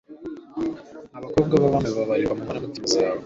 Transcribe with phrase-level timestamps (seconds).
[1.17, 3.19] Abakobwa b’abami babarirwa mu nkoramutima zawe